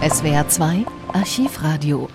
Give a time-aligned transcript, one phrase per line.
[0.00, 2.08] SWR 2 Archivradio.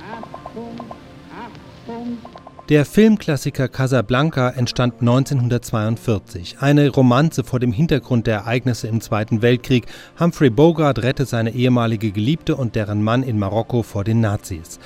[2.70, 6.60] Der Filmklassiker Casablanca entstand 1942.
[6.62, 9.88] Eine Romanze vor dem Hintergrund der Ereignisse im Zweiten Weltkrieg.
[10.18, 14.80] Humphrey Bogart rettet seine ehemalige Geliebte und deren Mann in Marokko vor den Nazis.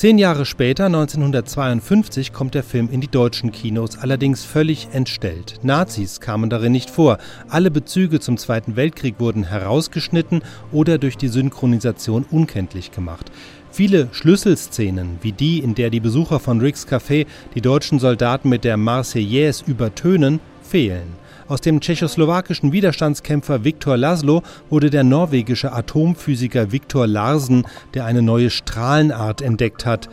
[0.00, 5.58] Zehn Jahre später, 1952, kommt der Film in die deutschen Kinos, allerdings völlig entstellt.
[5.62, 7.18] Nazis kamen darin nicht vor.
[7.50, 10.40] Alle Bezüge zum Zweiten Weltkrieg wurden herausgeschnitten
[10.72, 13.30] oder durch die Synchronisation unkenntlich gemacht.
[13.72, 18.64] Viele Schlüsselszenen, wie die, in der die Besucher von Ricks Café die deutschen Soldaten mit
[18.64, 21.12] der Marseillaise übertönen, fehlen.
[21.50, 28.50] Aus dem tschechoslowakischen Widerstandskämpfer Viktor Laszlo wurde der norwegische Atomphysiker Viktor Larsen, der eine neue
[28.50, 30.08] Strahlenart entdeckt hat.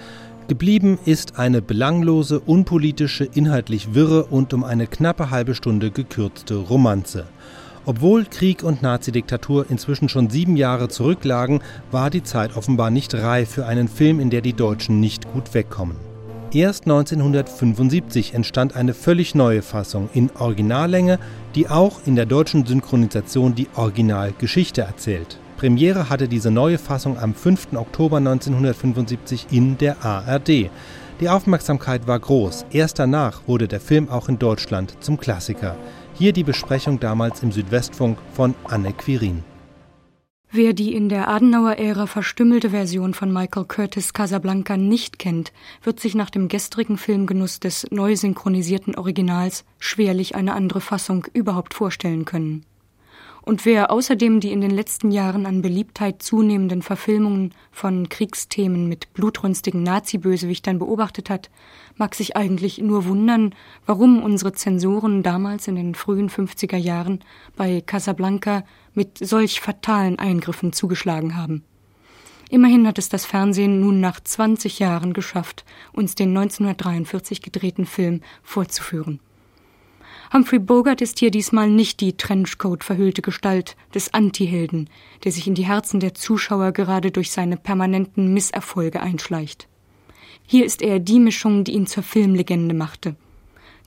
[0.47, 7.25] Geblieben ist eine belanglose, unpolitische, inhaltlich wirre und um eine knappe halbe Stunde gekürzte Romanze.
[7.85, 13.51] Obwohl Krieg und Nazidiktatur inzwischen schon sieben Jahre zurücklagen, war die Zeit offenbar nicht reif
[13.51, 16.06] für einen Film, in der die Deutschen nicht gut wegkommen.
[16.53, 21.19] Erst 1975 entstand eine völlig neue Fassung in Originallänge,
[21.55, 25.39] die auch in der deutschen Synchronisation die Originalgeschichte erzählt.
[25.57, 27.73] Premiere hatte diese neue Fassung am 5.
[27.75, 30.69] Oktober 1975 in der ARD.
[31.19, 32.65] Die Aufmerksamkeit war groß.
[32.71, 35.75] Erst danach wurde der Film auch in Deutschland zum Klassiker.
[36.13, 39.43] Hier die Besprechung damals im Südwestfunk von Anne Quirin.
[40.49, 45.51] Wer die in der Adenauer-Ära verstümmelte Version von Michael Curtis Casablanca nicht kennt,
[45.83, 51.73] wird sich nach dem gestrigen Filmgenuss des neu synchronisierten Originals schwerlich eine andere Fassung überhaupt
[51.73, 52.65] vorstellen können.
[53.47, 59.13] Und wer außerdem die in den letzten Jahren an Beliebtheit zunehmenden Verfilmungen von Kriegsthemen mit
[59.13, 61.49] blutrünstigen Nazi-Bösewichtern beobachtet hat,
[61.95, 67.23] mag sich eigentlich nur wundern, warum unsere Zensoren damals in den frühen 50er Jahren
[67.55, 71.63] bei Casablanca mit solch fatalen Eingriffen zugeschlagen haben.
[72.49, 78.19] Immerhin hat es das Fernsehen nun nach 20 Jahren geschafft, uns den 1943 gedrehten Film
[78.43, 79.21] vorzuführen.
[80.33, 84.89] Humphrey Bogart ist hier diesmal nicht die Trenchcoat verhüllte Gestalt des Antihelden,
[85.23, 89.69] der sich in die Herzen der Zuschauer gerade durch seine permanenten Misserfolge einschleicht.
[90.45, 93.15] Hier ist er die Mischung, die ihn zur Filmlegende machte.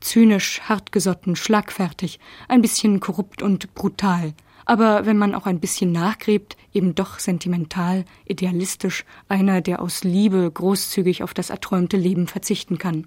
[0.01, 2.19] Zynisch, hartgesotten, schlagfertig,
[2.49, 4.33] ein bisschen korrupt und brutal,
[4.65, 10.51] aber wenn man auch ein bisschen nachgräbt, eben doch sentimental, idealistisch, einer, der aus Liebe
[10.51, 13.07] großzügig auf das erträumte Leben verzichten kann.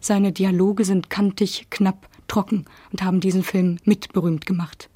[0.00, 4.88] Seine Dialoge sind kantig, knapp, trocken und haben diesen Film mitberühmt gemacht.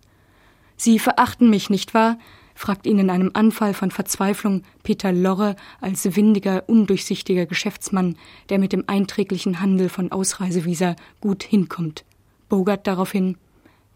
[0.76, 2.18] Sie verachten mich, nicht wahr?
[2.54, 8.16] fragt ihn in einem Anfall von Verzweiflung Peter Lorre als windiger, undurchsichtiger Geschäftsmann,
[8.48, 12.06] der mit dem einträglichen Handel von Ausreisevisa gut hinkommt.
[12.48, 13.36] Bogart daraufhin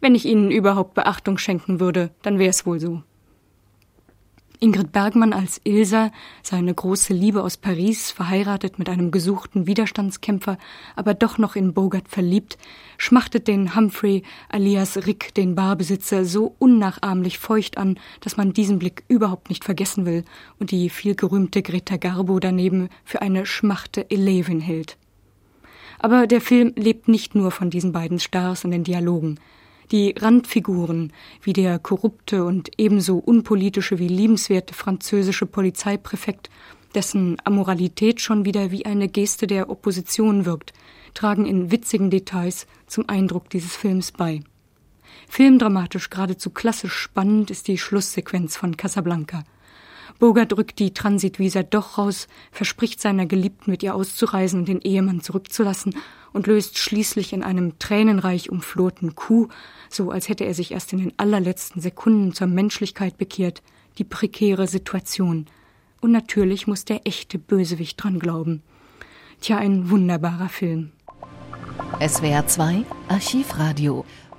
[0.00, 3.02] Wenn ich Ihnen überhaupt Beachtung schenken würde, dann wär's wohl so.
[4.62, 6.12] Ingrid Bergmann als Ilsa,
[6.42, 10.58] seine große Liebe aus Paris, verheiratet mit einem gesuchten Widerstandskämpfer,
[10.96, 12.58] aber doch noch in Bogart verliebt,
[12.98, 19.02] schmachtet den Humphrey alias Rick, den Barbesitzer, so unnachahmlich feucht an, dass man diesen Blick
[19.08, 20.24] überhaupt nicht vergessen will
[20.58, 24.98] und die vielgerühmte Greta Garbo daneben für eine schmachte Eleven hält.
[25.98, 29.38] Aber der Film lebt nicht nur von diesen beiden Stars und den Dialogen.
[29.90, 31.12] Die Randfiguren,
[31.42, 36.48] wie der korrupte und ebenso unpolitische wie liebenswerte französische Polizeipräfekt,
[36.94, 40.72] dessen Amoralität schon wieder wie eine Geste der Opposition wirkt,
[41.14, 44.42] tragen in witzigen Details zum Eindruck dieses Films bei.
[45.28, 49.44] Filmdramatisch geradezu klassisch spannend ist die Schlusssequenz von Casablanca.
[50.20, 55.22] Bogart drückt die Transitvisa doch raus, verspricht seiner Geliebten mit ihr auszureisen und den Ehemann
[55.22, 55.96] zurückzulassen
[56.34, 59.50] und löst schließlich in einem tränenreich umflohten Coup,
[59.88, 63.62] so als hätte er sich erst in den allerletzten Sekunden zur Menschlichkeit bekehrt,
[63.96, 65.46] die prekäre Situation.
[66.02, 68.62] Und natürlich muss der echte Bösewicht dran glauben.
[69.40, 70.92] Tja, ein wunderbarer Film.
[71.98, 74.04] SWR 2 Archivradio.